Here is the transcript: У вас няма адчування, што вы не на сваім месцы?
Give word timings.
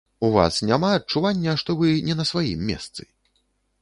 У 0.19 0.29
вас 0.35 0.55
няма 0.69 0.89
адчування, 0.99 1.55
што 1.63 1.75
вы 1.81 1.93
не 2.07 2.15
на 2.23 2.29
сваім 2.31 2.67
месцы? 2.71 3.09